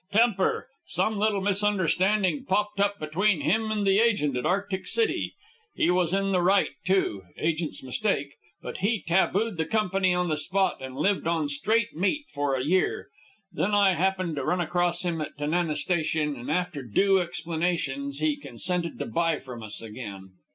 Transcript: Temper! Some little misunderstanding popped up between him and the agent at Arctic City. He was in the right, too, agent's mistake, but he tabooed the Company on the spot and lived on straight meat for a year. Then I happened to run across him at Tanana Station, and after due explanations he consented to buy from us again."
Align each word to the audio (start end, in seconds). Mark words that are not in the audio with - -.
Temper! 0.11 0.67
Some 0.87 1.19
little 1.19 1.41
misunderstanding 1.41 2.45
popped 2.45 2.79
up 2.79 2.99
between 2.99 3.41
him 3.41 3.69
and 3.71 3.85
the 3.85 3.99
agent 3.99 4.35
at 4.35 4.47
Arctic 4.47 4.87
City. 4.87 5.35
He 5.75 5.91
was 5.91 6.11
in 6.11 6.31
the 6.31 6.41
right, 6.41 6.71
too, 6.83 7.21
agent's 7.37 7.83
mistake, 7.83 8.33
but 8.63 8.79
he 8.79 8.99
tabooed 9.03 9.57
the 9.57 9.65
Company 9.65 10.11
on 10.11 10.27
the 10.27 10.37
spot 10.37 10.81
and 10.81 10.95
lived 10.97 11.27
on 11.27 11.47
straight 11.47 11.95
meat 11.95 12.25
for 12.33 12.55
a 12.55 12.63
year. 12.65 13.09
Then 13.51 13.75
I 13.75 13.93
happened 13.93 14.37
to 14.37 14.43
run 14.43 14.59
across 14.59 15.03
him 15.05 15.21
at 15.21 15.37
Tanana 15.37 15.75
Station, 15.75 16.35
and 16.35 16.49
after 16.49 16.81
due 16.81 17.19
explanations 17.19 18.17
he 18.17 18.37
consented 18.37 18.97
to 18.97 19.05
buy 19.05 19.37
from 19.37 19.61
us 19.61 19.83
again." 19.83 20.31